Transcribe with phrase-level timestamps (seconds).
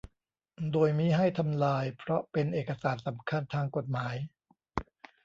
[0.71, 4.15] โดยมิให้ทำลายเพราะเป็นเอกสารสำคัญทางกฎหมาย